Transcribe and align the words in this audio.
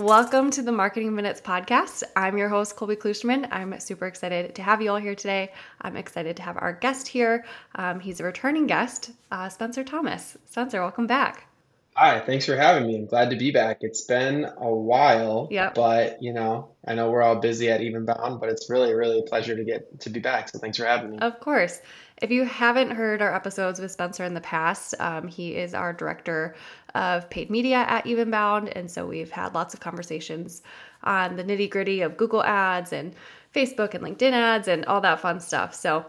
Welcome 0.00 0.50
to 0.52 0.62
the 0.62 0.72
Marketing 0.72 1.14
Minutes 1.14 1.42
podcast. 1.42 2.02
I'm 2.16 2.38
your 2.38 2.48
host, 2.48 2.74
Colby 2.74 2.96
Klusterman. 2.96 3.46
I'm 3.50 3.78
super 3.80 4.06
excited 4.06 4.54
to 4.54 4.62
have 4.62 4.80
you 4.80 4.90
all 4.90 4.96
here 4.96 5.14
today. 5.14 5.52
I'm 5.82 5.96
excited 5.96 6.38
to 6.38 6.42
have 6.42 6.56
our 6.56 6.72
guest 6.72 7.06
here. 7.06 7.44
Um, 7.74 8.00
he's 8.00 8.18
a 8.18 8.24
returning 8.24 8.66
guest, 8.66 9.10
uh, 9.30 9.50
Spencer 9.50 9.84
Thomas. 9.84 10.38
Spencer, 10.46 10.80
welcome 10.80 11.06
back. 11.06 11.49
Hi, 11.96 12.20
thanks 12.20 12.46
for 12.46 12.56
having 12.56 12.86
me. 12.86 12.96
I'm 12.96 13.06
glad 13.06 13.30
to 13.30 13.36
be 13.36 13.50
back. 13.50 13.78
It's 13.82 14.02
been 14.02 14.44
a 14.44 14.72
while, 14.72 15.48
Yep. 15.50 15.74
but 15.74 16.22
you 16.22 16.32
know, 16.32 16.70
I 16.86 16.94
know 16.94 17.10
we're 17.10 17.20
all 17.20 17.36
busy 17.36 17.70
at 17.70 17.80
Evenbound, 17.80 18.40
but 18.40 18.48
it's 18.48 18.70
really, 18.70 18.94
really 18.94 19.18
a 19.18 19.22
pleasure 19.22 19.54
to 19.54 19.64
get 19.64 20.00
to 20.00 20.10
be 20.10 20.20
back. 20.20 20.48
So 20.48 20.58
thanks 20.58 20.78
for 20.78 20.86
having 20.86 21.10
me. 21.10 21.18
Of 21.18 21.40
course. 21.40 21.80
If 22.22 22.30
you 22.30 22.44
haven't 22.44 22.90
heard 22.90 23.20
our 23.20 23.34
episodes 23.34 23.80
with 23.80 23.90
Spencer 23.90 24.24
in 24.24 24.34
the 24.34 24.40
past, 24.40 24.94
um, 24.98 25.26
he 25.26 25.56
is 25.56 25.74
our 25.74 25.92
director 25.92 26.54
of 26.94 27.28
paid 27.28 27.50
media 27.50 27.78
at 27.78 28.04
Evenbound. 28.04 28.72
And 28.74 28.90
so 28.90 29.06
we've 29.06 29.30
had 29.30 29.54
lots 29.54 29.74
of 29.74 29.80
conversations 29.80 30.62
on 31.02 31.36
the 31.36 31.44
nitty 31.44 31.68
gritty 31.70 32.02
of 32.02 32.16
Google 32.16 32.42
ads 32.42 32.92
and 32.92 33.14
Facebook 33.54 33.94
and 33.94 34.04
LinkedIn 34.04 34.32
ads 34.32 34.68
and 34.68 34.84
all 34.86 35.00
that 35.00 35.20
fun 35.20 35.40
stuff. 35.40 35.74
So 35.74 36.06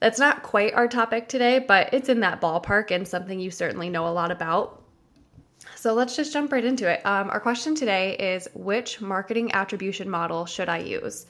that's 0.00 0.18
not 0.18 0.42
quite 0.42 0.74
our 0.74 0.88
topic 0.88 1.28
today, 1.28 1.58
but 1.58 1.92
it's 1.94 2.08
in 2.08 2.20
that 2.20 2.40
ballpark 2.40 2.90
and 2.90 3.06
something 3.06 3.40
you 3.40 3.50
certainly 3.50 3.88
know 3.88 4.06
a 4.06 4.10
lot 4.10 4.30
about. 4.30 4.79
So 5.76 5.94
let's 5.94 6.16
just 6.16 6.32
jump 6.32 6.52
right 6.52 6.64
into 6.64 6.88
it. 6.88 7.04
Um, 7.06 7.30
our 7.30 7.40
question 7.40 7.74
today 7.74 8.16
is 8.16 8.48
which 8.54 9.00
marketing 9.00 9.52
attribution 9.52 10.10
model 10.10 10.46
should 10.46 10.68
I 10.68 10.78
use? 10.78 11.26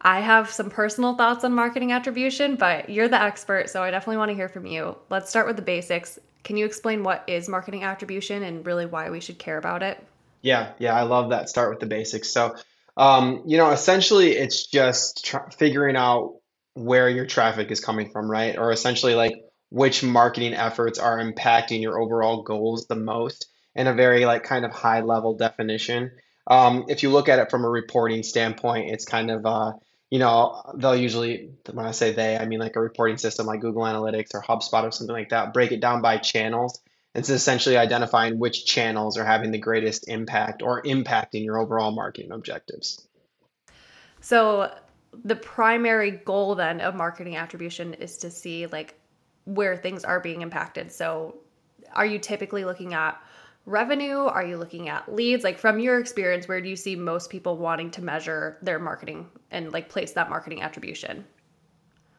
I 0.00 0.20
have 0.20 0.50
some 0.50 0.68
personal 0.68 1.16
thoughts 1.16 1.44
on 1.44 1.54
marketing 1.54 1.92
attribution, 1.92 2.56
but 2.56 2.90
you're 2.90 3.08
the 3.08 3.20
expert, 3.20 3.70
so 3.70 3.82
I 3.82 3.90
definitely 3.90 4.18
want 4.18 4.30
to 4.30 4.34
hear 4.34 4.50
from 4.50 4.66
you. 4.66 4.96
Let's 5.08 5.30
start 5.30 5.46
with 5.46 5.56
the 5.56 5.62
basics. 5.62 6.18
Can 6.42 6.58
you 6.58 6.66
explain 6.66 7.02
what 7.02 7.24
is 7.26 7.48
marketing 7.48 7.84
attribution 7.84 8.42
and 8.42 8.66
really 8.66 8.84
why 8.84 9.08
we 9.08 9.20
should 9.20 9.38
care 9.38 9.56
about 9.56 9.82
it? 9.82 10.04
Yeah, 10.42 10.72
yeah, 10.78 10.94
I 10.94 11.02
love 11.02 11.30
that. 11.30 11.48
Start 11.48 11.70
with 11.70 11.80
the 11.80 11.86
basics. 11.86 12.28
So, 12.28 12.54
um, 12.98 13.42
you 13.46 13.56
know, 13.56 13.70
essentially, 13.70 14.32
it's 14.32 14.66
just 14.66 15.34
figuring 15.56 15.96
out 15.96 16.34
where 16.74 17.08
your 17.08 17.24
traffic 17.24 17.70
is 17.70 17.80
coming 17.80 18.10
from, 18.10 18.30
right? 18.30 18.58
Or 18.58 18.72
essentially, 18.72 19.14
like 19.14 19.32
which 19.70 20.02
marketing 20.02 20.52
efforts 20.52 20.98
are 20.98 21.18
impacting 21.18 21.80
your 21.80 21.98
overall 21.98 22.42
goals 22.42 22.86
the 22.86 22.94
most 22.94 23.46
in 23.74 23.86
a 23.86 23.94
very 23.94 24.24
like 24.26 24.44
kind 24.44 24.64
of 24.64 24.72
high 24.72 25.00
level 25.00 25.36
definition. 25.36 26.12
Um, 26.46 26.86
if 26.88 27.02
you 27.02 27.10
look 27.10 27.28
at 27.28 27.38
it 27.38 27.50
from 27.50 27.64
a 27.64 27.68
reporting 27.68 28.22
standpoint, 28.22 28.90
it's 28.90 29.04
kind 29.04 29.30
of 29.30 29.46
uh, 29.46 29.72
you 30.14 30.20
know, 30.20 30.62
they'll 30.76 30.94
usually, 30.94 31.50
when 31.72 31.86
I 31.86 31.90
say 31.90 32.12
they, 32.12 32.36
I 32.36 32.46
mean 32.46 32.60
like 32.60 32.76
a 32.76 32.80
reporting 32.80 33.18
system 33.18 33.46
like 33.46 33.60
Google 33.60 33.82
Analytics 33.82 34.34
or 34.34 34.42
HubSpot 34.42 34.84
or 34.84 34.92
something 34.92 35.12
like 35.12 35.30
that, 35.30 35.52
break 35.52 35.72
it 35.72 35.80
down 35.80 36.02
by 36.02 36.18
channels. 36.18 36.80
It's 37.16 37.30
essentially 37.30 37.76
identifying 37.76 38.38
which 38.38 38.64
channels 38.64 39.18
are 39.18 39.24
having 39.24 39.50
the 39.50 39.58
greatest 39.58 40.08
impact 40.08 40.62
or 40.62 40.82
impacting 40.82 41.44
your 41.44 41.58
overall 41.58 41.90
marketing 41.90 42.30
objectives. 42.30 43.04
So, 44.20 44.72
the 45.24 45.34
primary 45.34 46.12
goal 46.12 46.54
then 46.54 46.80
of 46.80 46.94
marketing 46.94 47.34
attribution 47.34 47.94
is 47.94 48.18
to 48.18 48.30
see 48.30 48.66
like 48.66 48.94
where 49.46 49.76
things 49.76 50.04
are 50.04 50.20
being 50.20 50.42
impacted. 50.42 50.92
So, 50.92 51.38
are 51.92 52.06
you 52.06 52.20
typically 52.20 52.64
looking 52.64 52.94
at 52.94 53.20
revenue? 53.66 54.18
Are 54.18 54.44
you 54.44 54.56
looking 54.56 54.88
at 54.88 55.12
leads? 55.12 55.44
Like 55.44 55.58
from 55.58 55.78
your 55.78 55.98
experience, 55.98 56.48
where 56.48 56.60
do 56.60 56.68
you 56.68 56.76
see 56.76 56.96
most 56.96 57.30
people 57.30 57.56
wanting 57.56 57.90
to 57.92 58.02
measure 58.02 58.58
their 58.62 58.78
marketing 58.78 59.28
and 59.50 59.72
like 59.72 59.88
place 59.88 60.12
that 60.12 60.30
marketing 60.30 60.62
attribution? 60.62 61.24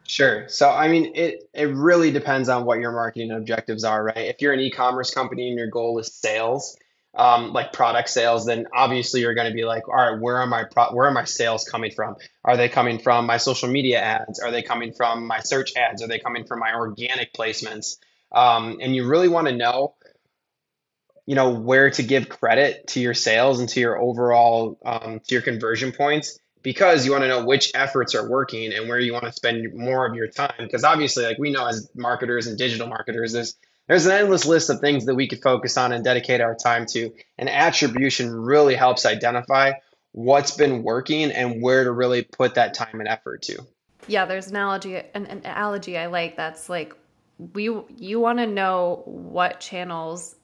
Sure. 0.07 0.47
So, 0.49 0.69
I 0.69 0.87
mean, 0.87 1.13
it 1.15 1.49
it 1.53 1.73
really 1.73 2.11
depends 2.11 2.47
on 2.47 2.65
what 2.65 2.79
your 2.79 2.91
marketing 2.91 3.31
objectives 3.31 3.83
are, 3.83 4.03
right? 4.03 4.17
If 4.17 4.41
you're 4.41 4.53
an 4.53 4.59
e-commerce 4.59 5.11
company 5.11 5.47
and 5.49 5.57
your 5.57 5.69
goal 5.69 5.97
is 5.97 6.13
sales, 6.13 6.77
um, 7.15 7.53
like 7.53 7.73
product 7.73 8.09
sales, 8.09 8.45
then 8.45 8.67
obviously 8.73 9.21
you're 9.21 9.33
going 9.33 9.47
to 9.47 9.53
be 9.53 9.65
like, 9.65 9.87
all 9.87 9.95
right, 9.95 10.19
where 10.19 10.37
are 10.37 10.47
my 10.47 10.65
pro- 10.65 10.93
where 10.93 11.07
are 11.07 11.11
my 11.11 11.23
sales 11.23 11.63
coming 11.63 11.91
from? 11.91 12.15
Are 12.43 12.55
they 12.55 12.69
coming 12.69 12.99
from 12.99 13.25
my 13.25 13.37
social 13.37 13.69
media 13.69 13.99
ads? 13.99 14.39
Are 14.39 14.51
they 14.51 14.61
coming 14.61 14.93
from 14.93 15.25
my 15.25 15.39
search 15.39 15.75
ads? 15.75 16.03
Are 16.03 16.07
they 16.07 16.19
coming 16.19 16.45
from 16.45 16.59
my 16.59 16.73
organic 16.75 17.33
placements? 17.33 17.97
Um, 18.31 18.77
and 18.81 18.95
you 18.95 19.07
really 19.07 19.29
want 19.29 19.47
to 19.47 19.55
know 19.55 19.95
you 21.25 21.35
know 21.35 21.51
where 21.51 21.89
to 21.89 22.03
give 22.03 22.29
credit 22.29 22.87
to 22.87 22.99
your 22.99 23.13
sales 23.13 23.59
and 23.59 23.69
to 23.69 23.79
your 23.79 23.97
overall 23.97 24.79
um, 24.85 25.19
to 25.27 25.35
your 25.35 25.41
conversion 25.41 25.91
points 25.91 26.39
because 26.65 27.05
you 27.05 27.11
want 27.11 27.23
to 27.23 27.27
know 27.27 27.45
which 27.45 27.71
efforts 27.75 28.15
are 28.15 28.27
working 28.27 28.73
and 28.73 28.89
where 28.89 28.99
you 28.99 29.13
want 29.13 29.23
to 29.23 29.31
spend 29.31 29.71
more 29.75 30.07
of 30.07 30.15
your 30.15 30.27
time. 30.27 30.55
Because 30.57 30.83
obviously 30.83 31.23
like 31.23 31.37
we 31.37 31.51
know 31.51 31.67
as 31.67 31.89
marketers 31.95 32.47
and 32.47 32.57
digital 32.57 32.87
marketers 32.87 33.33
there's 33.33 33.55
there's 33.87 34.07
an 34.07 34.13
endless 34.13 34.47
list 34.47 34.71
of 34.71 34.79
things 34.79 35.05
that 35.05 35.13
we 35.13 35.27
could 35.27 35.43
focus 35.43 35.77
on 35.77 35.91
and 35.91 36.03
dedicate 36.03 36.41
our 36.41 36.55
time 36.55 36.87
to. 36.87 37.13
And 37.37 37.47
attribution 37.47 38.31
really 38.31 38.73
helps 38.73 39.05
identify 39.05 39.73
what's 40.11 40.57
been 40.57 40.81
working 40.81 41.31
and 41.31 41.61
where 41.61 41.83
to 41.83 41.91
really 41.91 42.23
put 42.23 42.55
that 42.55 42.73
time 42.73 42.99
and 42.99 43.07
effort 43.07 43.43
to. 43.43 43.61
Yeah 44.07 44.25
there's 44.25 44.47
an 44.47 44.55
analogy 44.55 44.95
an, 44.95 45.27
an 45.27 45.37
analogy 45.45 45.97
i 45.99 46.07
like 46.07 46.35
that's 46.35 46.67
like 46.67 46.95
we 47.53 47.69
you 47.97 48.19
want 48.19 48.39
to 48.39 48.47
know 48.47 49.03
what 49.05 49.59
channels 49.59 50.35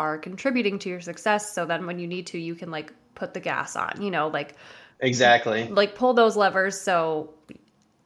are 0.00 0.18
contributing 0.18 0.78
to 0.78 0.88
your 0.88 1.00
success 1.00 1.52
so 1.54 1.64
then 1.64 1.86
when 1.86 1.98
you 1.98 2.06
need 2.06 2.26
to 2.26 2.38
you 2.38 2.54
can 2.54 2.70
like 2.70 2.92
put 3.14 3.34
the 3.34 3.40
gas 3.40 3.76
on 3.76 3.92
you 4.00 4.10
know 4.10 4.28
like 4.28 4.56
exactly. 5.00 5.68
like 5.68 5.94
pull 5.94 6.14
those 6.14 6.36
levers 6.36 6.80
so 6.80 7.32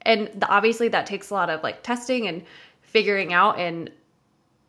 and 0.03 0.29
the, 0.35 0.49
obviously 0.49 0.89
that 0.89 1.07
takes 1.07 1.31
a 1.31 1.35
lot 1.35 1.49
of 1.51 1.63
like 1.63 1.83
testing 1.83 2.27
and 2.27 2.43
figuring 2.83 3.33
out 3.33 3.59
and 3.59 3.91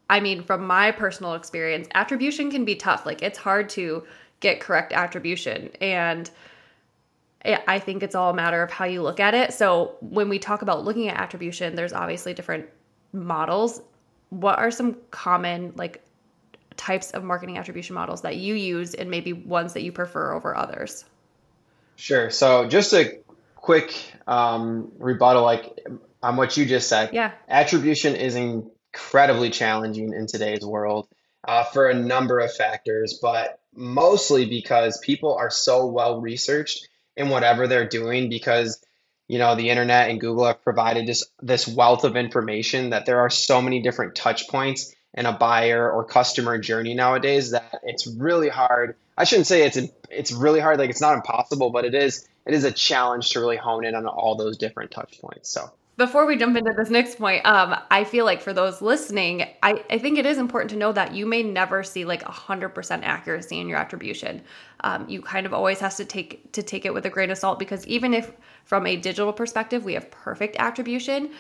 i 0.10 0.20
mean 0.20 0.44
from 0.44 0.66
my 0.66 0.92
personal 0.92 1.34
experience 1.34 1.88
attribution 1.96 2.52
can 2.52 2.66
be 2.66 2.76
tough 2.76 3.06
like 3.06 3.22
it's 3.22 3.38
hard 3.38 3.70
to 3.70 4.04
get 4.40 4.60
correct 4.60 4.94
attribution 4.94 5.70
and 5.82 6.30
i 7.68 7.78
think 7.80 8.02
it's 8.02 8.16
all 8.16 8.32
a 8.32 8.36
matter 8.36 8.64
of 8.64 8.72
how 8.72 8.86
you 8.86 9.02
look 9.02 9.20
at 9.20 9.34
it 9.34 9.54
so 9.54 9.96
when 10.02 10.30
we 10.30 10.40
talk 10.40 10.62
about 10.62 10.84
looking 10.84 11.08
at 11.08 11.18
attribution 11.18 11.76
there's 11.76 11.94
obviously 11.94 12.34
different 12.34 12.66
models. 13.16 13.82
What 14.30 14.60
are 14.60 14.72
some 14.72 14.98
common 15.12 15.74
like 15.76 16.04
types 16.78 17.12
of 17.12 17.24
marketing 17.24 17.58
attribution 17.58 17.96
models 17.96 18.22
that 18.22 18.38
you 18.38 18.56
use 18.56 18.94
and 18.94 19.10
maybe 19.10 19.34
ones 19.34 19.74
that 19.74 19.84
you 19.84 19.92
prefer 19.92 20.34
over 20.34 20.56
others? 20.56 21.06
Sure. 21.96 22.30
So 22.30 22.68
just 22.68 22.94
a 22.94 23.20
quick 23.56 23.96
um, 24.28 24.92
rebuttal, 24.98 25.44
like 25.44 25.80
on 26.22 26.36
what 26.36 26.58
you 26.58 26.66
just 26.66 26.90
said. 26.90 27.12
Yeah. 27.14 27.32
Attribution 27.48 28.16
is 28.16 28.36
incredibly 28.36 29.50
challenging 29.50 30.14
in 30.14 30.28
today's 30.28 30.66
world 30.66 31.08
uh, 31.48 31.64
for 31.64 31.90
a 31.90 31.94
number 31.94 32.40
of 32.40 32.54
factors, 32.54 33.20
but 33.22 33.60
mostly 33.76 34.46
because 34.46 34.98
people 35.00 35.36
are 35.36 35.50
so 35.50 35.88
well 35.88 36.22
researched 36.22 36.88
in 37.16 37.30
whatever 37.30 37.68
they're 37.68 37.88
doing 37.88 38.30
because 38.30 38.84
you 39.28 39.40
know 39.40 39.56
the 39.56 39.70
internet 39.70 40.10
and 40.10 40.22
google 40.22 40.46
have 40.46 40.64
provided 40.64 41.08
this 41.08 41.26
this 41.42 41.68
wealth 41.68 42.04
of 42.04 42.16
information 42.16 42.92
that 42.92 43.06
there 43.06 43.20
are 43.20 43.30
so 43.30 43.62
many 43.62 43.82
different 43.82 44.16
touch 44.16 44.48
points 44.48 44.94
in 45.16 45.26
a 45.26 45.32
buyer 45.32 45.90
or 45.90 46.04
customer 46.04 46.58
journey 46.58 46.94
nowadays 46.94 47.52
that 47.52 47.80
it's 47.84 48.06
really 48.06 48.50
hard. 48.50 48.96
I 49.18 49.24
shouldn't 49.24 49.48
say 49.48 49.66
it's 49.66 49.80
it's 50.10 50.32
really 50.32 50.60
hard. 50.60 50.78
Like 50.78 50.90
it's 50.90 51.02
not 51.02 51.16
impossible, 51.16 51.72
but 51.72 51.86
it 51.86 51.96
is 51.96 52.28
it 52.46 52.54
is 52.54 52.64
a 52.64 52.72
challenge 52.72 53.30
to 53.32 53.40
really 53.40 53.58
hone 53.58 53.86
in 53.86 53.96
on 53.96 54.06
all 54.06 54.36
those 54.36 54.58
different 54.58 54.92
touch 54.92 55.20
points. 55.22 55.50
So 55.50 55.72
before 55.98 56.26
we 56.26 56.36
jump 56.36 56.58
into 56.58 56.74
this 56.74 56.90
next 56.90 57.18
point, 57.18 57.46
um, 57.46 57.74
I 57.90 58.04
feel 58.04 58.26
like 58.26 58.42
for 58.42 58.52
those 58.52 58.82
listening, 58.82 59.44
I, 59.64 59.82
I 59.90 59.98
think 59.98 60.18
it 60.18 60.26
is 60.26 60.38
important 60.38 60.72
to 60.72 60.76
know 60.76 60.92
that 60.92 61.16
you 61.16 61.26
may 61.26 61.42
never 61.42 61.84
see 61.84 62.04
like 62.04 62.22
a 62.24 62.32
100% 62.32 63.04
accuracy 63.04 63.60
in 63.60 63.70
your 63.70 63.78
attribution. 63.78 64.42
Um, 64.82 65.08
you 65.08 65.22
kind 65.22 65.46
of 65.46 65.54
always 65.54 65.80
has 65.80 65.96
to 65.96 66.04
take 66.04 66.52
to 66.52 66.62
take 66.62 66.86
it 66.86 66.94
with 66.94 67.06
a 67.06 67.10
grain 67.10 67.32
of 67.32 67.38
salt 67.38 67.60
because 67.60 67.88
even 67.88 68.14
if 68.14 68.34
from 68.66 68.86
a 68.86 68.98
digital 68.98 69.32
perspective 69.32 69.86
we 69.86 69.94
have 69.94 70.12
perfect 70.12 70.58
attribution, 70.60 71.32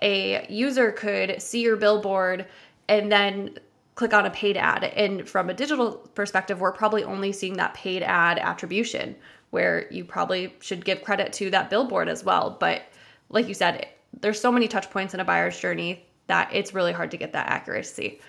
a 0.00 0.46
user 0.48 0.92
could 0.92 1.42
see 1.42 1.62
your 1.62 1.76
billboard 1.76 2.46
and 2.88 3.10
then 3.10 3.58
click 3.94 4.12
on 4.12 4.26
a 4.26 4.30
paid 4.30 4.56
ad. 4.56 4.84
And 4.84 5.28
from 5.28 5.50
a 5.50 5.54
digital 5.54 5.92
perspective, 6.14 6.60
we're 6.60 6.72
probably 6.72 7.04
only 7.04 7.32
seeing 7.32 7.54
that 7.54 7.74
paid 7.74 8.02
ad 8.02 8.38
attribution 8.38 9.16
where 9.50 9.90
you 9.92 10.04
probably 10.04 10.52
should 10.60 10.84
give 10.84 11.04
credit 11.04 11.32
to 11.34 11.50
that 11.50 11.70
billboard 11.70 12.08
as 12.08 12.24
well. 12.24 12.56
But 12.58 12.82
like 13.28 13.46
you 13.46 13.54
said, 13.54 13.86
there's 14.20 14.40
so 14.40 14.50
many 14.50 14.68
touch 14.68 14.90
points 14.90 15.14
in 15.14 15.20
a 15.20 15.24
buyer's 15.24 15.58
journey 15.58 16.04
that 16.26 16.50
it's 16.52 16.74
really 16.74 16.92
hard 16.92 17.10
to 17.12 17.16
get 17.16 17.32
that 17.32 17.48
accuracy. 17.48 18.20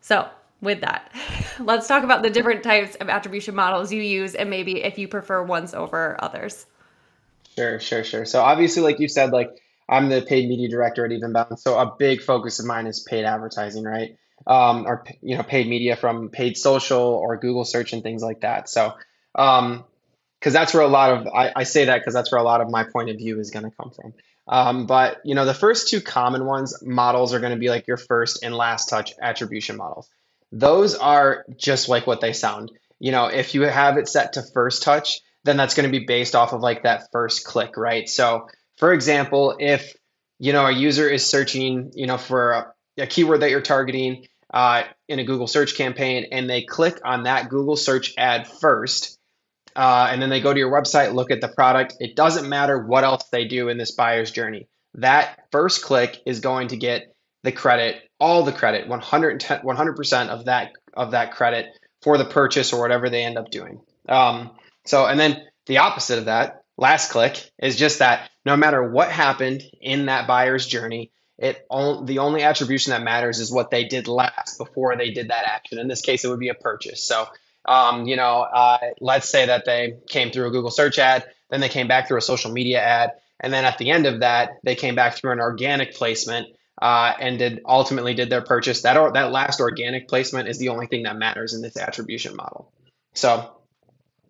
So, 0.00 0.28
with 0.60 0.80
that, 0.80 1.12
let's 1.60 1.86
talk 1.86 2.02
about 2.04 2.22
the 2.22 2.30
different 2.30 2.62
types 2.62 2.96
of 2.96 3.08
attribution 3.08 3.54
models 3.54 3.92
you 3.92 4.02
use 4.02 4.34
and 4.34 4.50
maybe 4.50 4.82
if 4.82 4.98
you 4.98 5.08
prefer 5.08 5.42
ones 5.42 5.74
over 5.74 6.16
others. 6.20 6.66
Sure, 7.54 7.78
sure, 7.78 8.02
sure. 8.02 8.24
So, 8.24 8.40
obviously, 8.40 8.82
like 8.82 8.98
you 8.98 9.08
said, 9.08 9.30
like 9.30 9.50
I'm 9.88 10.08
the 10.08 10.22
paid 10.22 10.48
media 10.48 10.68
director 10.68 11.04
at 11.04 11.10
Evenbound, 11.10 11.58
so 11.58 11.78
a 11.78 11.94
big 11.98 12.22
focus 12.22 12.58
of 12.58 12.66
mine 12.66 12.86
is 12.86 13.00
paid 13.00 13.24
advertising, 13.24 13.84
right? 13.84 14.16
Um, 14.46 14.86
or 14.86 15.04
you 15.22 15.36
know, 15.36 15.42
paid 15.42 15.68
media 15.68 15.96
from 15.96 16.28
paid 16.30 16.56
social 16.56 17.00
or 17.02 17.36
Google 17.36 17.64
search 17.64 17.92
and 17.92 18.02
things 18.02 18.22
like 18.22 18.40
that. 18.40 18.68
So, 18.68 18.94
um, 19.34 19.84
because 20.38 20.52
that's 20.52 20.74
where 20.74 20.82
a 20.82 20.88
lot 20.88 21.12
of 21.12 21.26
I, 21.28 21.52
I 21.56 21.62
say 21.64 21.86
that 21.86 22.00
because 22.00 22.12
that's 22.12 22.30
where 22.30 22.40
a 22.40 22.44
lot 22.44 22.60
of 22.60 22.70
my 22.70 22.84
point 22.84 23.10
of 23.10 23.16
view 23.16 23.40
is 23.40 23.50
going 23.50 23.64
to 23.64 23.74
come 23.76 23.90
from. 23.90 24.12
Um, 24.46 24.86
but 24.86 25.20
you 25.24 25.34
know, 25.34 25.44
the 25.44 25.54
first 25.54 25.88
two 25.88 26.00
common 26.00 26.44
ones 26.44 26.82
models 26.82 27.32
are 27.32 27.40
going 27.40 27.52
to 27.52 27.58
be 27.58 27.70
like 27.70 27.86
your 27.86 27.96
first 27.96 28.42
and 28.42 28.54
last 28.54 28.88
touch 28.88 29.14
attribution 29.20 29.76
models. 29.76 30.08
Those 30.52 30.94
are 30.94 31.44
just 31.56 31.88
like 31.88 32.06
what 32.06 32.20
they 32.20 32.32
sound. 32.32 32.72
You 32.98 33.12
know, 33.12 33.26
if 33.26 33.54
you 33.54 33.62
have 33.62 33.96
it 33.96 34.08
set 34.08 34.34
to 34.34 34.42
first 34.42 34.82
touch, 34.82 35.20
then 35.44 35.56
that's 35.56 35.74
going 35.74 35.90
to 35.90 35.98
be 35.98 36.04
based 36.04 36.34
off 36.34 36.52
of 36.52 36.60
like 36.60 36.82
that 36.82 37.10
first 37.10 37.44
click, 37.44 37.76
right? 37.76 38.08
So, 38.08 38.48
for 38.78 38.92
example, 38.92 39.56
if 39.58 39.94
you 40.38 40.52
know 40.52 40.66
a 40.66 40.72
user 40.72 41.08
is 41.08 41.24
searching, 41.24 41.92
you 41.94 42.06
know, 42.06 42.18
for 42.18 42.52
a, 42.52 42.74
a 42.98 43.06
keyword 43.06 43.40
that 43.40 43.50
you're 43.50 43.62
targeting 43.62 44.26
uh, 44.52 44.84
in 45.08 45.18
a 45.18 45.24
Google 45.24 45.46
search 45.46 45.76
campaign, 45.76 46.26
and 46.32 46.48
they 46.48 46.62
click 46.62 46.98
on 47.04 47.24
that 47.24 47.48
Google 47.48 47.76
search 47.76 48.14
ad 48.16 48.46
first, 48.46 49.18
uh, 49.76 50.08
and 50.10 50.20
then 50.20 50.30
they 50.30 50.40
go 50.40 50.52
to 50.52 50.58
your 50.58 50.70
website, 50.70 51.14
look 51.14 51.30
at 51.30 51.40
the 51.40 51.48
product. 51.48 51.96
It 52.00 52.16
doesn't 52.16 52.48
matter 52.48 52.78
what 52.78 53.04
else 53.04 53.24
they 53.30 53.46
do 53.46 53.68
in 53.68 53.78
this 53.78 53.92
buyer's 53.92 54.30
journey. 54.30 54.68
That 54.94 55.46
first 55.50 55.82
click 55.82 56.20
is 56.24 56.40
going 56.40 56.68
to 56.68 56.76
get 56.76 57.14
the 57.42 57.52
credit, 57.52 58.08
all 58.18 58.42
the 58.42 58.52
credit, 58.52 58.88
110, 58.88 59.60
100% 59.60 60.28
of 60.28 60.46
that 60.46 60.72
of 60.94 61.10
that 61.10 61.32
credit 61.32 61.66
for 62.02 62.18
the 62.18 62.24
purchase 62.24 62.72
or 62.72 62.80
whatever 62.80 63.10
they 63.10 63.24
end 63.24 63.38
up 63.38 63.50
doing. 63.50 63.80
Um, 64.08 64.52
so, 64.84 65.06
and 65.06 65.18
then 65.18 65.42
the 65.66 65.78
opposite 65.78 66.18
of 66.18 66.26
that, 66.26 66.63
last 66.76 67.10
click, 67.10 67.50
is 67.58 67.76
just 67.76 68.00
that 68.00 68.30
no 68.44 68.56
matter 68.56 68.82
what 68.82 69.10
happened 69.10 69.62
in 69.80 70.06
that 70.06 70.26
buyer's 70.26 70.66
journey, 70.66 71.10
it 71.38 71.64
all, 71.68 72.04
the 72.04 72.18
only 72.18 72.42
attribution 72.42 72.90
that 72.90 73.02
matters 73.02 73.40
is 73.40 73.50
what 73.50 73.70
they 73.70 73.84
did 73.84 74.06
last 74.06 74.58
before 74.58 74.96
they 74.96 75.10
did 75.10 75.28
that 75.28 75.44
action. 75.46 75.78
In 75.78 75.88
this 75.88 76.00
case, 76.00 76.24
it 76.24 76.28
would 76.28 76.40
be 76.40 76.48
a 76.48 76.54
purchase. 76.54 77.02
So 77.02 77.26
um, 77.64 78.06
you 78.06 78.16
know, 78.16 78.42
uh, 78.42 78.78
let's 79.00 79.28
say 79.28 79.46
that 79.46 79.64
they 79.64 79.96
came 80.08 80.30
through 80.30 80.48
a 80.48 80.50
Google 80.50 80.70
search 80.70 80.98
ad, 80.98 81.24
then 81.50 81.60
they 81.60 81.68
came 81.68 81.88
back 81.88 82.08
through 82.08 82.18
a 82.18 82.22
social 82.22 82.52
media 82.52 82.80
ad, 82.80 83.12
and 83.40 83.52
then 83.52 83.64
at 83.64 83.78
the 83.78 83.90
end 83.90 84.06
of 84.06 84.20
that, 84.20 84.58
they 84.62 84.74
came 84.74 84.94
back 84.94 85.16
through 85.16 85.32
an 85.32 85.40
organic 85.40 85.94
placement 85.94 86.48
uh, 86.80 87.12
and 87.18 87.38
did 87.38 87.62
ultimately 87.66 88.14
did 88.14 88.30
their 88.30 88.42
purchase. 88.42 88.82
That 88.82 88.96
or, 88.96 89.12
that 89.12 89.32
last 89.32 89.60
organic 89.60 90.08
placement 90.08 90.48
is 90.48 90.58
the 90.58 90.68
only 90.70 90.86
thing 90.86 91.04
that 91.04 91.16
matters 91.16 91.54
in 91.54 91.62
this 91.62 91.76
attribution 91.76 92.36
model. 92.36 92.70
So 93.14 93.56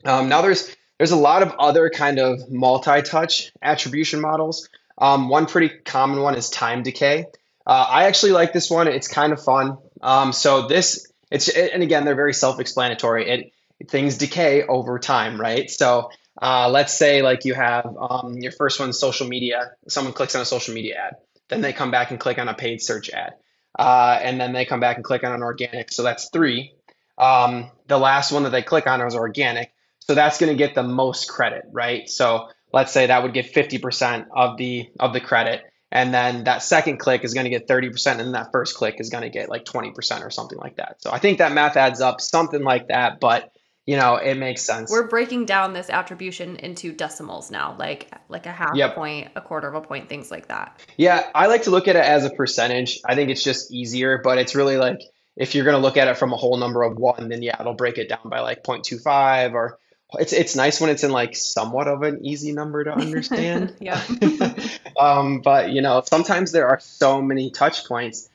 um, 0.04 0.28
now 0.28 0.42
there's 0.42 0.74
there's 0.98 1.10
a 1.10 1.16
lot 1.16 1.42
of 1.42 1.52
other 1.58 1.90
kind 1.90 2.18
of 2.18 2.50
multi-touch 2.50 3.52
attribution 3.62 4.20
models. 4.20 4.68
Um, 4.96 5.28
one 5.28 5.46
pretty 5.46 5.70
common 5.84 6.20
one 6.20 6.36
is 6.36 6.50
time 6.50 6.82
decay. 6.82 7.26
Uh, 7.66 7.86
I 7.88 8.04
actually 8.04 8.32
like 8.32 8.52
this 8.52 8.70
one. 8.70 8.88
It's 8.88 9.08
kind 9.08 9.32
of 9.32 9.42
fun. 9.42 9.78
Um, 10.00 10.32
so 10.32 10.68
this 10.68 11.10
it's 11.30 11.48
and 11.48 11.82
again 11.82 12.04
they're 12.04 12.14
very 12.14 12.34
self-explanatory. 12.34 13.28
It 13.28 13.52
things 13.88 14.18
decay 14.18 14.62
over 14.62 14.98
time, 14.98 15.40
right? 15.40 15.70
So 15.70 16.10
uh, 16.40 16.68
let's 16.70 16.92
say 16.92 17.22
like 17.22 17.44
you 17.44 17.54
have 17.54 17.96
um, 17.98 18.38
your 18.38 18.52
first 18.52 18.78
one 18.78 18.92
social 18.92 19.26
media. 19.26 19.72
Someone 19.88 20.12
clicks 20.12 20.34
on 20.34 20.42
a 20.42 20.44
social 20.44 20.74
media 20.74 20.96
ad, 21.08 21.16
then 21.48 21.60
they 21.60 21.72
come 21.72 21.90
back 21.90 22.10
and 22.10 22.20
click 22.20 22.38
on 22.38 22.48
a 22.48 22.54
paid 22.54 22.82
search 22.82 23.10
ad, 23.10 23.34
uh, 23.78 24.18
and 24.22 24.40
then 24.40 24.52
they 24.52 24.64
come 24.64 24.80
back 24.80 24.96
and 24.96 25.04
click 25.04 25.24
on 25.24 25.32
an 25.32 25.42
organic. 25.42 25.90
So 25.90 26.02
that's 26.02 26.30
three. 26.30 26.74
Um, 27.16 27.70
the 27.86 27.98
last 27.98 28.32
one 28.32 28.42
that 28.44 28.50
they 28.50 28.62
click 28.62 28.86
on 28.86 29.00
is 29.00 29.14
organic, 29.14 29.72
so 30.06 30.14
that's 30.14 30.38
going 30.38 30.52
to 30.52 30.56
get 30.56 30.74
the 30.74 30.82
most 30.82 31.28
credit, 31.28 31.64
right? 31.72 32.08
So 32.08 32.48
let's 32.72 32.92
say 32.92 33.06
that 33.06 33.22
would 33.22 33.32
get 33.32 33.52
50% 33.54 34.26
of 34.34 34.58
the 34.58 34.88
of 35.00 35.12
the 35.12 35.20
credit. 35.20 35.62
And 35.90 36.12
then 36.12 36.44
that 36.44 36.62
second 36.62 36.98
click 36.98 37.24
is 37.24 37.34
going 37.34 37.44
to 37.44 37.50
get 37.50 37.68
30% 37.68 38.10
and 38.10 38.20
then 38.20 38.32
that 38.32 38.48
first 38.50 38.76
click 38.76 38.96
is 38.98 39.10
going 39.10 39.22
to 39.22 39.30
get 39.30 39.48
like 39.48 39.64
20% 39.64 40.24
or 40.24 40.30
something 40.30 40.58
like 40.58 40.76
that. 40.76 41.00
So 41.00 41.10
i 41.10 41.18
think 41.18 41.38
that 41.38 41.52
math 41.52 41.76
adds 41.76 42.00
up 42.00 42.20
something 42.20 42.62
like 42.62 42.88
that 42.88 43.20
but 43.20 43.50
you 43.86 43.96
know 43.96 44.16
it 44.16 44.34
makes 44.34 44.62
sense. 44.62 44.90
We're 44.90 45.08
breaking 45.08 45.46
down 45.46 45.72
this 45.72 45.88
attribution 45.88 46.56
into 46.56 46.92
decimals 46.92 47.50
now 47.50 47.76
like 47.78 48.10
like 48.28 48.46
a 48.46 48.52
half 48.52 48.74
yep. 48.74 48.94
point 48.94 49.28
a 49.36 49.40
quarter 49.40 49.68
of 49.68 49.74
a 49.74 49.80
point 49.80 50.08
things 50.08 50.30
like 50.30 50.48
that. 50.48 50.80
Yeah 50.96 51.30
i 51.34 51.46
like 51.46 51.62
to 51.62 51.70
look 51.70 51.86
at 51.88 51.96
it 51.96 52.04
as 52.04 52.24
a 52.24 52.30
percentage. 52.30 53.00
I 53.06 53.14
think 53.14 53.30
it's 53.30 53.44
just 53.44 53.72
easier 53.72 54.20
but 54.22 54.36
it's 54.38 54.54
really 54.54 54.76
like 54.76 55.00
if 55.36 55.54
you're 55.54 55.64
going 55.64 55.76
to 55.76 55.82
look 55.82 55.96
at 55.96 56.08
it 56.08 56.18
from 56.18 56.32
a 56.32 56.36
whole 56.36 56.56
number 56.56 56.82
of 56.82 56.96
one 56.96 57.28
then 57.28 57.42
yeah 57.42 57.60
it'll 57.60 57.74
break 57.74 57.98
it 57.98 58.08
down 58.08 58.28
by 58.28 58.40
like 58.40 58.64
0.25 58.64 59.52
or 59.52 59.78
it's 60.12 60.32
it's 60.32 60.56
nice 60.56 60.80
when 60.80 60.90
it's 60.90 61.04
in 61.04 61.10
like 61.10 61.34
somewhat 61.36 61.88
of 61.88 62.02
an 62.02 62.24
easy 62.24 62.52
number 62.52 62.84
to 62.84 62.92
understand. 62.92 63.74
yeah. 63.80 64.00
um, 64.98 65.40
but 65.40 65.70
you 65.70 65.82
know, 65.82 66.02
sometimes 66.06 66.52
there 66.52 66.68
are 66.68 66.80
so 66.80 67.20
many 67.20 67.50
touch 67.50 67.86
points 67.86 68.28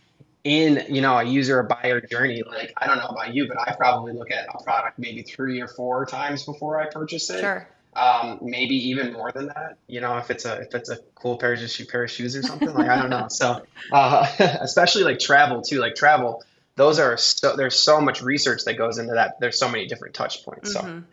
in 0.43 0.85
you 0.89 1.01
know 1.01 1.17
a 1.17 1.23
user 1.23 1.59
or 1.59 1.63
buyer 1.63 2.01
journey. 2.01 2.43
Like 2.43 2.73
I 2.77 2.87
don't 2.87 2.97
know 2.97 3.07
about 3.07 3.33
you, 3.33 3.47
but 3.47 3.59
I 3.59 3.75
probably 3.75 4.13
look 4.13 4.31
at 4.31 4.47
a 4.53 4.63
product 4.63 4.99
maybe 4.99 5.21
three 5.23 5.61
or 5.61 5.67
four 5.67 6.05
times 6.05 6.43
before 6.43 6.79
I 6.79 6.87
purchase 6.87 7.29
it. 7.29 7.41
Sure. 7.41 7.67
Um, 7.95 8.39
maybe 8.41 8.89
even 8.89 9.13
more 9.13 9.31
than 9.31 9.47
that. 9.47 9.77
You 9.87 9.99
know, 9.99 10.17
if 10.17 10.29
it's 10.29 10.45
a 10.45 10.59
if 10.61 10.75
it's 10.75 10.89
a 10.89 10.97
cool 11.15 11.37
pair 11.37 11.53
of 11.53 11.59
shoe 11.59 11.85
pair 11.85 12.03
of 12.03 12.11
shoes 12.11 12.35
or 12.35 12.43
something 12.43 12.73
like 12.73 12.89
I 12.89 13.01
don't 13.01 13.09
know. 13.09 13.27
So 13.29 13.63
uh, 13.91 14.27
especially 14.39 15.03
like 15.03 15.19
travel 15.19 15.61
too. 15.61 15.79
Like 15.79 15.95
travel, 15.95 16.43
those 16.75 16.99
are 16.99 17.17
so 17.17 17.55
there's 17.55 17.77
so 17.77 17.99
much 17.99 18.21
research 18.21 18.63
that 18.65 18.75
goes 18.75 18.99
into 18.99 19.15
that. 19.15 19.39
There's 19.39 19.59
so 19.59 19.69
many 19.69 19.87
different 19.87 20.13
touch 20.13 20.45
points. 20.45 20.75
Mm-hmm. 20.75 20.99
So 20.99 21.03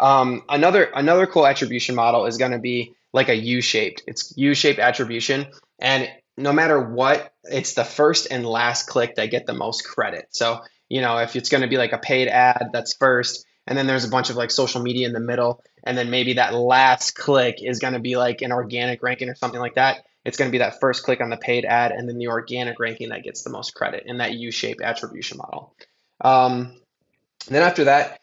um, 0.00 0.42
another 0.48 0.84
another 0.84 1.26
cool 1.26 1.46
attribution 1.46 1.94
model 1.94 2.26
is 2.26 2.38
going 2.38 2.52
to 2.52 2.58
be 2.58 2.94
like 3.12 3.28
a 3.28 3.36
U-shaped. 3.36 4.02
It's 4.06 4.34
U-shaped 4.36 4.78
attribution, 4.78 5.46
and 5.78 6.08
no 6.36 6.52
matter 6.52 6.80
what, 6.80 7.32
it's 7.44 7.74
the 7.74 7.84
first 7.84 8.28
and 8.30 8.46
last 8.46 8.86
click 8.86 9.16
that 9.16 9.30
get 9.30 9.46
the 9.46 9.52
most 9.52 9.84
credit. 9.84 10.28
So 10.30 10.60
you 10.88 11.00
know, 11.02 11.18
if 11.18 11.36
it's 11.36 11.50
going 11.50 11.62
to 11.62 11.68
be 11.68 11.76
like 11.76 11.92
a 11.92 11.98
paid 11.98 12.28
ad, 12.28 12.70
that's 12.72 12.94
first, 12.94 13.46
and 13.66 13.78
then 13.78 13.86
there's 13.86 14.04
a 14.04 14.10
bunch 14.10 14.30
of 14.30 14.36
like 14.36 14.50
social 14.50 14.82
media 14.82 15.06
in 15.06 15.12
the 15.12 15.20
middle, 15.20 15.62
and 15.84 15.96
then 15.96 16.10
maybe 16.10 16.34
that 16.34 16.54
last 16.54 17.14
click 17.14 17.62
is 17.62 17.78
going 17.78 17.94
to 17.94 18.00
be 18.00 18.16
like 18.16 18.42
an 18.42 18.52
organic 18.52 19.02
ranking 19.02 19.28
or 19.28 19.34
something 19.34 19.60
like 19.60 19.74
that. 19.74 20.04
It's 20.24 20.36
going 20.36 20.50
to 20.50 20.52
be 20.52 20.58
that 20.58 20.80
first 20.80 21.02
click 21.04 21.20
on 21.20 21.30
the 21.30 21.36
paid 21.36 21.64
ad, 21.64 21.92
and 21.92 22.08
then 22.08 22.18
the 22.18 22.28
organic 22.28 22.80
ranking 22.80 23.10
that 23.10 23.22
gets 23.22 23.42
the 23.42 23.50
most 23.50 23.74
credit 23.74 24.04
in 24.06 24.18
that 24.18 24.34
U-shaped 24.34 24.82
attribution 24.82 25.38
model. 25.38 25.74
Um, 26.20 26.80
then 27.48 27.62
after 27.62 27.84
that, 27.84 28.19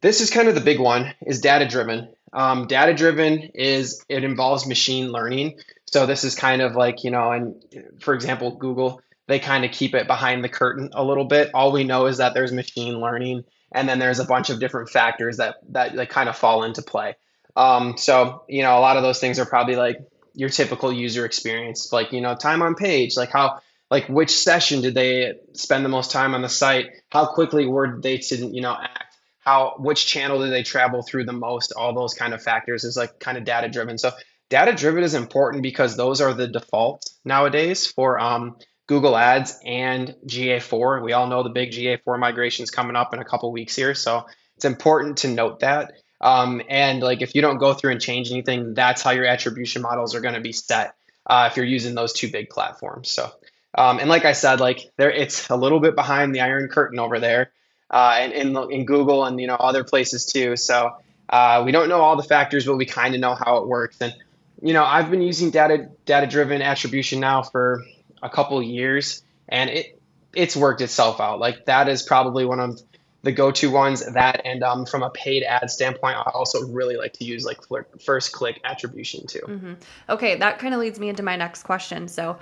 this 0.00 0.20
is 0.20 0.30
kind 0.30 0.48
of 0.48 0.54
the 0.54 0.60
big 0.60 0.80
one 0.80 1.14
is 1.26 1.40
data 1.40 1.66
driven. 1.66 2.08
Um, 2.32 2.66
data 2.66 2.94
driven 2.94 3.38
is 3.54 4.04
it 4.08 4.24
involves 4.24 4.66
machine 4.66 5.10
learning. 5.10 5.58
So 5.86 6.06
this 6.06 6.24
is 6.24 6.34
kind 6.34 6.62
of 6.62 6.76
like, 6.76 7.04
you 7.04 7.10
know, 7.10 7.32
and 7.32 7.62
for 8.00 8.14
example, 8.14 8.56
Google, 8.56 9.02
they 9.26 9.38
kind 9.38 9.64
of 9.64 9.72
keep 9.72 9.94
it 9.94 10.06
behind 10.06 10.42
the 10.42 10.48
curtain 10.48 10.90
a 10.92 11.04
little 11.04 11.24
bit. 11.24 11.50
All 11.54 11.72
we 11.72 11.84
know 11.84 12.06
is 12.06 12.18
that 12.18 12.34
there's 12.34 12.52
machine 12.52 13.00
learning 13.00 13.44
and 13.72 13.88
then 13.88 13.98
there's 13.98 14.20
a 14.20 14.24
bunch 14.24 14.50
of 14.50 14.58
different 14.58 14.90
factors 14.90 15.36
that 15.36 15.56
that, 15.70 15.94
that 15.96 16.08
kind 16.08 16.28
of 16.28 16.36
fall 16.36 16.64
into 16.64 16.82
play. 16.82 17.16
Um, 17.56 17.96
so, 17.96 18.44
you 18.48 18.62
know, 18.62 18.78
a 18.78 18.80
lot 18.80 18.96
of 18.96 19.02
those 19.02 19.18
things 19.18 19.38
are 19.38 19.46
probably 19.46 19.76
like 19.76 19.98
your 20.34 20.48
typical 20.48 20.92
user 20.92 21.24
experience, 21.24 21.92
like, 21.92 22.12
you 22.12 22.20
know, 22.20 22.34
time 22.34 22.62
on 22.62 22.74
page, 22.74 23.16
like 23.16 23.30
how 23.30 23.60
like 23.90 24.08
which 24.08 24.30
session 24.30 24.82
did 24.82 24.94
they 24.94 25.34
spend 25.52 25.84
the 25.84 25.88
most 25.88 26.12
time 26.12 26.34
on 26.34 26.42
the 26.42 26.48
site? 26.48 26.90
How 27.10 27.26
quickly 27.26 27.66
were 27.66 28.00
they 28.00 28.18
to, 28.18 28.36
you 28.36 28.60
know, 28.60 28.76
act 28.80 29.09
how 29.40 29.74
which 29.78 30.06
channel 30.06 30.38
do 30.38 30.50
they 30.50 30.62
travel 30.62 31.02
through 31.02 31.24
the 31.24 31.32
most 31.32 31.72
all 31.72 31.94
those 31.94 32.14
kind 32.14 32.34
of 32.34 32.42
factors 32.42 32.84
is 32.84 32.96
like 32.96 33.18
kind 33.18 33.36
of 33.36 33.44
data 33.44 33.68
driven 33.68 33.98
so 33.98 34.10
data 34.48 34.72
driven 34.72 35.02
is 35.02 35.14
important 35.14 35.62
because 35.62 35.96
those 35.96 36.20
are 36.20 36.32
the 36.32 36.48
default 36.48 37.08
nowadays 37.24 37.86
for 37.86 38.18
um, 38.18 38.56
google 38.86 39.16
ads 39.16 39.58
and 39.64 40.14
ga4 40.26 41.02
we 41.02 41.12
all 41.12 41.26
know 41.26 41.42
the 41.42 41.50
big 41.50 41.70
ga4 41.70 42.18
migration 42.18 42.62
is 42.62 42.70
coming 42.70 42.96
up 42.96 43.14
in 43.14 43.20
a 43.20 43.24
couple 43.24 43.50
weeks 43.52 43.74
here 43.74 43.94
so 43.94 44.24
it's 44.60 44.66
important 44.66 45.16
to 45.18 45.28
note 45.28 45.60
that. 45.60 45.94
Um, 46.20 46.60
and 46.68 47.00
like 47.00 47.22
if 47.22 47.34
you 47.34 47.40
don't 47.40 47.56
go 47.56 47.72
through 47.72 47.92
and 47.92 48.00
change 48.00 48.30
anything 48.30 48.74
that's 48.74 49.00
how 49.00 49.12
your 49.12 49.24
attribution 49.24 49.80
models 49.80 50.14
are 50.14 50.20
going 50.20 50.34
to 50.34 50.42
be 50.42 50.52
set 50.52 50.94
uh, 51.24 51.48
if 51.50 51.56
you're 51.56 51.64
using 51.64 51.94
those 51.94 52.12
two 52.12 52.30
big 52.30 52.50
platforms. 52.50 53.10
So 53.10 53.30
um, 53.74 54.00
and 54.00 54.10
like 54.10 54.26
i 54.26 54.32
said 54.32 54.60
like 54.60 54.80
there 54.98 55.10
it's 55.10 55.48
a 55.48 55.56
little 55.56 55.80
bit 55.80 55.94
behind 55.94 56.34
the 56.34 56.40
iron 56.40 56.68
curtain 56.68 56.98
over 56.98 57.20
there 57.20 57.52
uh, 57.90 58.16
and 58.18 58.32
in, 58.32 58.56
in 58.70 58.84
Google 58.84 59.24
and 59.24 59.40
you 59.40 59.46
know 59.46 59.56
other 59.56 59.84
places 59.84 60.26
too. 60.26 60.56
So 60.56 60.96
uh, 61.28 61.62
we 61.64 61.72
don't 61.72 61.88
know 61.88 62.00
all 62.00 62.16
the 62.16 62.22
factors, 62.22 62.66
but 62.66 62.76
we 62.76 62.86
kind 62.86 63.14
of 63.14 63.20
know 63.20 63.34
how 63.34 63.58
it 63.58 63.68
works. 63.68 63.96
And 64.00 64.14
you 64.62 64.72
know, 64.72 64.84
I've 64.84 65.10
been 65.10 65.22
using 65.22 65.50
data 65.50 65.88
data 66.04 66.26
driven 66.26 66.62
attribution 66.62 67.20
now 67.20 67.42
for 67.42 67.84
a 68.22 68.28
couple 68.28 68.62
years, 68.62 69.22
and 69.48 69.70
it 69.70 70.00
it's 70.34 70.56
worked 70.56 70.80
itself 70.80 71.20
out. 71.20 71.40
Like 71.40 71.66
that 71.66 71.88
is 71.88 72.02
probably 72.02 72.44
one 72.44 72.60
of 72.60 72.80
the 73.22 73.32
go-to 73.32 73.70
ones. 73.70 74.04
That 74.04 74.42
and 74.44 74.62
um, 74.62 74.86
from 74.86 75.02
a 75.02 75.10
paid 75.10 75.42
ad 75.42 75.70
standpoint, 75.70 76.16
I 76.16 76.30
also 76.32 76.66
really 76.68 76.96
like 76.96 77.14
to 77.14 77.24
use 77.24 77.44
like 77.44 77.58
first 78.04 78.32
click 78.32 78.60
attribution 78.64 79.26
too. 79.26 79.40
Mm-hmm. 79.46 79.72
Okay, 80.08 80.36
that 80.36 80.58
kind 80.58 80.74
of 80.74 80.80
leads 80.80 80.98
me 80.98 81.08
into 81.08 81.22
my 81.22 81.36
next 81.36 81.62
question. 81.62 82.08
So 82.08 82.38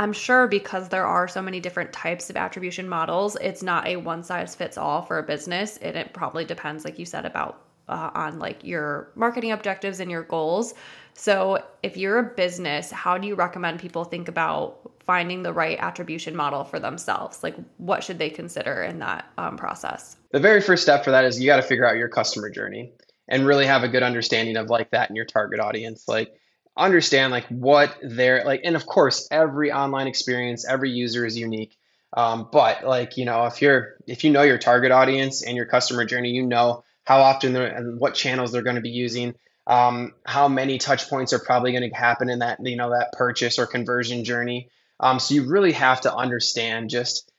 I'm 0.00 0.14
sure 0.14 0.48
because 0.48 0.88
there 0.88 1.04
are 1.04 1.28
so 1.28 1.42
many 1.42 1.60
different 1.60 1.92
types 1.92 2.30
of 2.30 2.36
attribution 2.38 2.88
models, 2.88 3.36
it's 3.38 3.62
not 3.62 3.86
a 3.86 3.96
one 3.96 4.24
size 4.24 4.54
fits 4.54 4.78
all 4.78 5.02
for 5.02 5.18
a 5.18 5.22
business. 5.22 5.76
And 5.76 5.94
it 5.94 6.14
probably 6.14 6.46
depends, 6.46 6.86
like 6.86 6.98
you 6.98 7.04
said, 7.04 7.26
about 7.26 7.66
uh, 7.86 8.10
on 8.14 8.38
like 8.38 8.64
your 8.64 9.10
marketing 9.14 9.52
objectives 9.52 10.00
and 10.00 10.10
your 10.10 10.22
goals. 10.22 10.72
So, 11.12 11.62
if 11.82 11.98
you're 11.98 12.18
a 12.18 12.22
business, 12.22 12.90
how 12.90 13.18
do 13.18 13.28
you 13.28 13.34
recommend 13.34 13.78
people 13.78 14.04
think 14.04 14.28
about 14.28 14.90
finding 15.00 15.42
the 15.42 15.52
right 15.52 15.78
attribution 15.78 16.34
model 16.34 16.64
for 16.64 16.80
themselves? 16.80 17.42
Like, 17.42 17.56
what 17.76 18.02
should 18.02 18.18
they 18.18 18.30
consider 18.30 18.82
in 18.82 19.00
that 19.00 19.30
um, 19.36 19.58
process? 19.58 20.16
The 20.30 20.40
very 20.40 20.62
first 20.62 20.82
step 20.82 21.04
for 21.04 21.10
that 21.10 21.26
is 21.26 21.38
you 21.38 21.46
got 21.46 21.56
to 21.56 21.62
figure 21.62 21.86
out 21.86 21.96
your 21.96 22.08
customer 22.08 22.48
journey 22.48 22.94
and 23.28 23.44
really 23.44 23.66
have 23.66 23.82
a 23.82 23.88
good 23.88 24.02
understanding 24.02 24.56
of 24.56 24.70
like 24.70 24.92
that 24.92 25.10
in 25.10 25.16
your 25.16 25.26
target 25.26 25.60
audience. 25.60 26.08
Like, 26.08 26.39
understand 26.76 27.32
like 27.32 27.46
what 27.48 27.96
they're 28.02 28.44
like 28.44 28.62
and 28.64 28.76
of 28.76 28.86
course 28.86 29.28
every 29.30 29.72
online 29.72 30.06
experience 30.06 30.66
every 30.66 30.90
user 30.90 31.26
is 31.26 31.36
unique. 31.36 31.76
Um, 32.12 32.48
but 32.50 32.84
like 32.84 33.16
you 33.16 33.24
know 33.24 33.46
if 33.46 33.62
you're 33.62 33.96
if 34.06 34.24
you 34.24 34.30
know 34.30 34.42
your 34.42 34.58
target 34.58 34.90
audience 34.90 35.42
and 35.42 35.56
your 35.56 35.66
customer 35.66 36.04
journey 36.04 36.30
you 36.30 36.46
know 36.46 36.84
how 37.04 37.20
often 37.20 37.52
they're 37.52 37.66
and 37.66 38.00
what 38.00 38.14
channels 38.14 38.52
they're 38.52 38.62
going 38.62 38.76
to 38.76 38.82
be 38.82 38.90
using 38.90 39.34
um, 39.66 40.14
how 40.24 40.48
many 40.48 40.78
touch 40.78 41.08
points 41.08 41.32
are 41.32 41.38
probably 41.38 41.70
going 41.70 41.88
to 41.88 41.96
happen 41.96 42.28
in 42.28 42.40
that 42.40 42.58
you 42.60 42.76
know 42.76 42.90
that 42.90 43.12
purchase 43.12 43.58
or 43.58 43.66
conversion 43.66 44.24
journey. 44.24 44.68
Um, 44.98 45.20
so 45.20 45.34
you 45.34 45.48
really 45.48 45.72
have 45.72 46.02
to 46.02 46.14
understand 46.14 46.90
just 46.90 47.30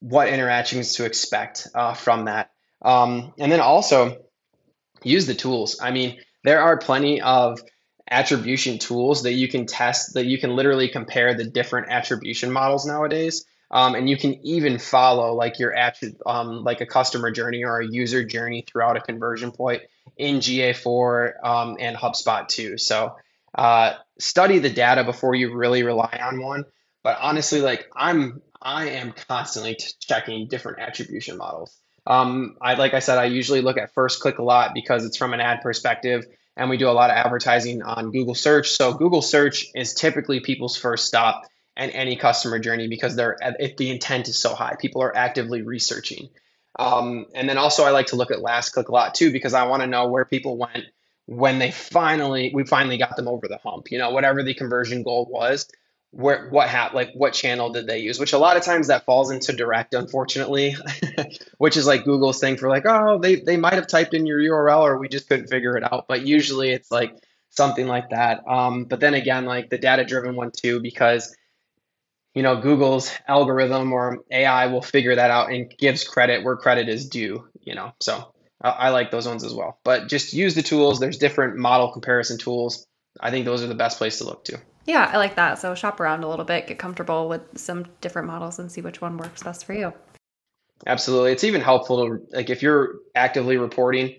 what 0.00 0.28
interactions 0.28 0.96
to 0.96 1.06
expect 1.06 1.68
uh, 1.74 1.94
from 1.94 2.26
that. 2.26 2.50
Um, 2.82 3.32
and 3.38 3.50
then 3.50 3.60
also 3.60 4.18
use 5.02 5.26
the 5.26 5.34
tools. 5.34 5.80
I 5.80 5.92
mean 5.92 6.18
there 6.44 6.60
are 6.60 6.76
plenty 6.76 7.22
of 7.22 7.60
attribution 8.10 8.78
tools 8.78 9.22
that 9.22 9.32
you 9.32 9.48
can 9.48 9.66
test 9.66 10.14
that 10.14 10.26
you 10.26 10.38
can 10.38 10.54
literally 10.54 10.88
compare 10.88 11.34
the 11.34 11.44
different 11.44 11.90
attribution 11.90 12.50
models 12.50 12.86
nowadays. 12.86 13.44
Um, 13.70 13.94
and 13.94 14.08
you 14.08 14.18
can 14.18 14.34
even 14.46 14.78
follow 14.78 15.34
like 15.34 15.58
your 15.58 15.72
attri- 15.72 16.16
um, 16.26 16.62
like 16.62 16.82
a 16.82 16.86
customer 16.86 17.30
journey 17.30 17.64
or 17.64 17.80
a 17.80 17.86
user 17.86 18.22
journey 18.22 18.64
throughout 18.66 18.98
a 18.98 19.00
conversion 19.00 19.50
point 19.50 19.82
in 20.18 20.36
ga4 20.36 21.32
um, 21.42 21.76
and 21.80 21.96
hubspot 21.96 22.48
too. 22.48 22.76
So 22.76 23.16
uh, 23.54 23.94
study 24.18 24.58
the 24.58 24.68
data 24.68 25.04
before 25.04 25.34
you 25.34 25.54
really 25.54 25.82
rely 25.82 26.20
on 26.22 26.40
one. 26.40 26.64
But 27.02 27.18
honestly 27.20 27.60
like 27.60 27.90
i'm 27.96 28.40
i 28.60 28.90
am 28.90 29.12
constantly 29.28 29.74
t- 29.74 29.92
checking 30.00 30.48
different 30.48 30.80
attribution 30.80 31.36
models. 31.36 31.76
Um, 32.06 32.56
I 32.60 32.74
like 32.74 32.94
I 32.94 32.98
said, 32.98 33.18
I 33.18 33.24
usually 33.24 33.60
look 33.60 33.78
at 33.78 33.94
first 33.94 34.20
click 34.20 34.38
a 34.38 34.42
lot 34.42 34.72
because 34.74 35.04
it's 35.04 35.16
from 35.16 35.34
an 35.34 35.40
ad 35.40 35.62
perspective 35.62 36.26
and 36.56 36.70
we 36.70 36.76
do 36.76 36.88
a 36.88 36.92
lot 36.92 37.10
of 37.10 37.16
advertising 37.16 37.82
on 37.82 38.10
Google 38.10 38.34
search. 38.34 38.70
So 38.70 38.92
Google 38.94 39.22
search 39.22 39.66
is 39.74 39.94
typically 39.94 40.40
people's 40.40 40.76
first 40.76 41.06
stop 41.06 41.42
and 41.76 41.90
any 41.92 42.16
customer 42.16 42.58
journey 42.58 42.88
because 42.88 43.16
they're 43.16 43.36
if 43.58 43.76
the 43.76 43.90
intent 43.90 44.28
is 44.28 44.38
so 44.38 44.54
high, 44.54 44.76
people 44.78 45.02
are 45.02 45.16
actively 45.16 45.62
researching. 45.62 46.28
Um, 46.78 47.26
and 47.34 47.48
then 47.48 47.58
also 47.58 47.84
I 47.84 47.90
like 47.90 48.06
to 48.08 48.16
look 48.16 48.30
at 48.30 48.40
last 48.40 48.70
click 48.70 48.88
a 48.88 48.92
lot 48.92 49.14
too 49.14 49.32
because 49.32 49.54
I 49.54 49.64
want 49.64 49.82
to 49.82 49.86
know 49.86 50.08
where 50.08 50.24
people 50.24 50.56
went 50.56 50.84
when 51.26 51.58
they 51.58 51.70
finally 51.70 52.50
we 52.54 52.64
finally 52.64 52.98
got 52.98 53.16
them 53.16 53.28
over 53.28 53.48
the 53.48 53.58
hump. 53.58 53.90
You 53.90 53.98
know, 53.98 54.10
whatever 54.10 54.42
the 54.42 54.54
conversion 54.54 55.02
goal 55.02 55.26
was, 55.30 55.68
where 56.12 56.48
what 56.50 56.68
happened 56.68 56.94
like 56.94 57.10
what 57.14 57.32
channel 57.32 57.70
did 57.70 57.86
they 57.86 57.98
use 57.98 58.20
which 58.20 58.34
a 58.34 58.38
lot 58.38 58.58
of 58.58 58.62
times 58.62 58.88
that 58.88 59.04
falls 59.06 59.30
into 59.30 59.52
direct 59.52 59.94
unfortunately 59.94 60.76
which 61.58 61.76
is 61.76 61.86
like 61.86 62.04
google's 62.04 62.38
thing 62.38 62.56
for 62.58 62.68
like 62.68 62.84
oh 62.86 63.18
they 63.18 63.36
they 63.36 63.56
might 63.56 63.72
have 63.72 63.86
typed 63.86 64.12
in 64.12 64.26
your 64.26 64.38
url 64.38 64.82
or 64.82 64.98
we 64.98 65.08
just 65.08 65.28
couldn't 65.28 65.48
figure 65.48 65.76
it 65.76 65.84
out. 65.84 66.06
But 66.08 66.26
usually 66.26 66.70
it's 66.70 66.90
like 66.90 67.14
something 67.50 67.86
like 67.86 68.10
that. 68.10 68.46
Um, 68.46 68.84
but 68.84 69.00
then 69.00 69.14
again 69.14 69.46
like 69.46 69.70
the 69.70 69.78
data 69.78 70.04
driven 70.04 70.36
one 70.36 70.50
too 70.50 70.80
because 70.80 71.34
you 72.34 72.42
know 72.42 72.60
google's 72.60 73.10
algorithm 73.26 73.92
or 73.92 74.18
ai 74.30 74.66
will 74.66 74.82
figure 74.82 75.14
that 75.14 75.30
out 75.30 75.50
and 75.50 75.72
gives 75.76 76.04
credit 76.04 76.44
where 76.44 76.56
credit 76.56 76.88
is 76.88 77.08
due 77.08 77.46
you 77.60 77.74
know 77.74 77.92
so 78.00 78.32
I, 78.62 78.70
I 78.70 78.88
like 78.90 79.10
those 79.10 79.26
ones 79.26 79.44
as 79.44 79.52
well. 79.52 79.78
But 79.84 80.08
just 80.08 80.32
use 80.32 80.54
the 80.54 80.62
tools. 80.62 81.00
There's 81.00 81.18
different 81.18 81.56
model 81.56 81.92
comparison 81.92 82.38
tools. 82.38 82.86
I 83.20 83.30
think 83.30 83.44
those 83.44 83.62
are 83.62 83.66
the 83.66 83.74
best 83.74 83.98
place 83.98 84.18
to 84.18 84.24
look 84.24 84.44
to 84.46 84.58
yeah, 84.84 85.10
I 85.12 85.18
like 85.18 85.36
that. 85.36 85.58
So 85.58 85.74
shop 85.74 86.00
around 86.00 86.24
a 86.24 86.28
little 86.28 86.44
bit, 86.44 86.66
get 86.66 86.78
comfortable 86.78 87.28
with 87.28 87.58
some 87.58 87.86
different 88.00 88.28
models 88.28 88.58
and 88.58 88.70
see 88.70 88.80
which 88.80 89.00
one 89.00 89.16
works 89.16 89.42
best 89.42 89.64
for 89.64 89.74
you. 89.74 89.92
Absolutely. 90.86 91.32
It's 91.32 91.44
even 91.44 91.60
helpful 91.60 92.06
to 92.06 92.26
like 92.32 92.50
if 92.50 92.62
you're 92.62 92.96
actively 93.14 93.56
reporting, 93.56 94.16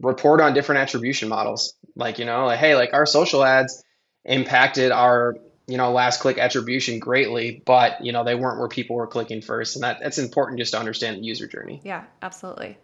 report 0.00 0.40
on 0.40 0.54
different 0.54 0.80
attribution 0.80 1.28
models. 1.28 1.74
Like, 1.96 2.18
you 2.18 2.24
know, 2.24 2.46
like 2.46 2.58
hey, 2.58 2.76
like 2.76 2.92
our 2.92 3.06
social 3.06 3.44
ads 3.44 3.82
impacted 4.24 4.92
our, 4.92 5.36
you 5.66 5.76
know, 5.76 5.92
last 5.92 6.20
click 6.20 6.38
attribution 6.38 7.00
greatly, 7.00 7.62
but 7.64 8.04
you 8.04 8.12
know, 8.12 8.22
they 8.22 8.34
weren't 8.34 8.58
where 8.58 8.68
people 8.68 8.96
were 8.96 9.08
clicking 9.08 9.42
first. 9.42 9.76
And 9.76 9.82
that 9.82 9.98
that's 10.00 10.18
important 10.18 10.60
just 10.60 10.72
to 10.72 10.78
understand 10.78 11.18
the 11.18 11.24
user 11.24 11.48
journey. 11.48 11.80
Yeah, 11.82 12.04
absolutely. 12.22 12.78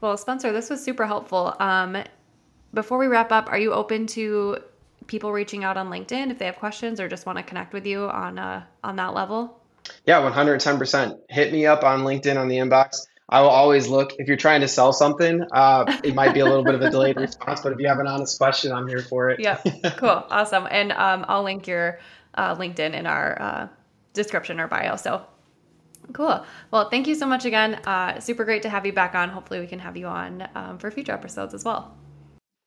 Well, 0.00 0.16
Spencer, 0.16 0.52
this 0.52 0.68
was 0.68 0.82
super 0.82 1.06
helpful. 1.06 1.54
Um, 1.58 1.96
before 2.74 2.98
we 2.98 3.06
wrap 3.06 3.32
up, 3.32 3.48
are 3.50 3.58
you 3.58 3.72
open 3.72 4.06
to 4.08 4.58
people 5.06 5.32
reaching 5.32 5.64
out 5.64 5.76
on 5.76 5.88
LinkedIn 5.88 6.30
if 6.30 6.38
they 6.38 6.46
have 6.46 6.56
questions 6.56 7.00
or 7.00 7.08
just 7.08 7.26
want 7.26 7.38
to 7.38 7.44
connect 7.44 7.72
with 7.72 7.86
you 7.86 8.04
on 8.04 8.38
uh, 8.38 8.64
on 8.84 8.96
that 8.96 9.14
level? 9.14 9.60
Yeah, 10.04 10.20
110%. 10.20 11.18
Hit 11.28 11.52
me 11.52 11.66
up 11.66 11.84
on 11.84 12.00
LinkedIn 12.00 12.36
on 12.36 12.48
the 12.48 12.56
inbox. 12.56 13.06
I 13.28 13.40
will 13.40 13.48
always 13.48 13.88
look. 13.88 14.12
If 14.18 14.28
you're 14.28 14.36
trying 14.36 14.60
to 14.60 14.68
sell 14.68 14.92
something, 14.92 15.44
uh, 15.52 15.98
it 16.04 16.14
might 16.14 16.32
be 16.32 16.40
a 16.40 16.44
little 16.44 16.62
bit 16.62 16.74
of 16.74 16.82
a 16.82 16.90
delayed 16.90 17.16
response, 17.16 17.60
but 17.60 17.72
if 17.72 17.80
you 17.80 17.88
have 17.88 17.98
an 17.98 18.06
honest 18.06 18.38
question, 18.38 18.72
I'm 18.72 18.86
here 18.86 19.00
for 19.00 19.30
it. 19.30 19.40
yeah, 19.40 19.56
cool, 19.96 20.24
awesome. 20.30 20.68
And 20.70 20.92
um, 20.92 21.24
I'll 21.28 21.42
link 21.42 21.66
your 21.66 21.98
uh, 22.34 22.54
LinkedIn 22.54 22.94
in 22.94 23.06
our 23.06 23.40
uh, 23.40 23.68
description 24.12 24.60
or 24.60 24.68
bio. 24.68 24.94
So 24.94 25.22
cool. 26.12 26.44
Well, 26.70 26.88
thank 26.88 27.08
you 27.08 27.16
so 27.16 27.26
much 27.26 27.44
again. 27.44 27.74
Uh, 27.86 28.20
super 28.20 28.44
great 28.44 28.62
to 28.62 28.68
have 28.68 28.86
you 28.86 28.92
back 28.92 29.16
on. 29.16 29.30
Hopefully, 29.30 29.58
we 29.58 29.66
can 29.66 29.80
have 29.80 29.96
you 29.96 30.06
on 30.06 30.48
um, 30.54 30.78
for 30.78 30.92
future 30.92 31.12
episodes 31.12 31.52
as 31.52 31.64
well. 31.64 31.96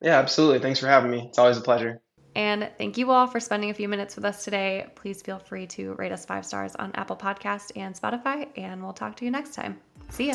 Yeah, 0.02 0.18
absolutely. 0.18 0.58
Thanks 0.58 0.78
for 0.78 0.88
having 0.88 1.10
me. 1.10 1.26
It's 1.28 1.38
always 1.38 1.56
a 1.56 1.62
pleasure. 1.62 2.00
And 2.34 2.70
thank 2.78 2.96
you 2.96 3.10
all 3.10 3.26
for 3.26 3.40
spending 3.40 3.70
a 3.70 3.74
few 3.74 3.88
minutes 3.88 4.16
with 4.16 4.24
us 4.24 4.44
today. 4.44 4.86
Please 4.94 5.22
feel 5.22 5.38
free 5.38 5.66
to 5.68 5.94
rate 5.94 6.12
us 6.12 6.24
five 6.24 6.46
stars 6.46 6.76
on 6.76 6.92
Apple 6.94 7.16
Podcast 7.16 7.72
and 7.76 7.94
Spotify, 7.94 8.48
and 8.56 8.82
we'll 8.82 8.92
talk 8.92 9.16
to 9.16 9.24
you 9.24 9.30
next 9.30 9.54
time. 9.54 9.80
See 10.10 10.28
ya. 10.28 10.34